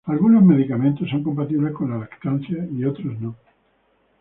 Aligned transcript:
Algunos 0.05 0.41
medicamentos 0.43 1.07
son 1.11 1.21
compatibles 1.21 1.73
con 1.73 1.91
la 1.91 1.99
lactancia 1.99 2.67
y 2.73 2.85
otros 2.85 3.21
no. 3.21 3.35